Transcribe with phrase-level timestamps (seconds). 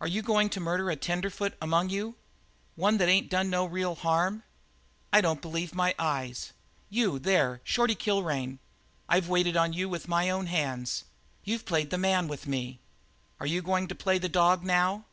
[0.00, 2.16] "Are you goin' to murder a tenderfoot among you?
[2.74, 4.42] One that ain't done no real harm?
[5.12, 6.52] I don't believe my eyes.
[6.90, 8.58] You, there, Shorty Kilrain,
[9.08, 11.04] I've waited on you with my own hands.
[11.44, 12.80] You've played the man with me.
[13.38, 15.04] Are you goin' to play the dog now?